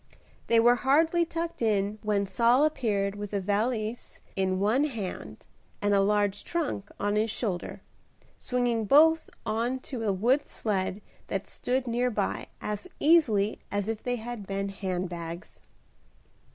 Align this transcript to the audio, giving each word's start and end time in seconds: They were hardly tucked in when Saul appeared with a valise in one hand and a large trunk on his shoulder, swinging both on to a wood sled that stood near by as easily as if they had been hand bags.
They 0.47 0.59
were 0.59 0.77
hardly 0.77 1.25
tucked 1.25 1.61
in 1.61 1.99
when 2.01 2.25
Saul 2.25 2.65
appeared 2.65 3.13
with 3.13 3.33
a 3.33 3.39
valise 3.39 4.19
in 4.35 4.59
one 4.59 4.85
hand 4.85 5.45
and 5.79 5.93
a 5.93 6.01
large 6.01 6.43
trunk 6.43 6.89
on 6.99 7.15
his 7.15 7.29
shoulder, 7.29 7.83
swinging 8.35 8.85
both 8.85 9.29
on 9.45 9.77
to 9.81 10.01
a 10.01 10.11
wood 10.11 10.47
sled 10.47 11.03
that 11.27 11.45
stood 11.45 11.85
near 11.85 12.09
by 12.09 12.47
as 12.59 12.87
easily 12.99 13.59
as 13.71 13.87
if 13.87 14.01
they 14.01 14.15
had 14.15 14.47
been 14.47 14.69
hand 14.69 15.07
bags. 15.07 15.61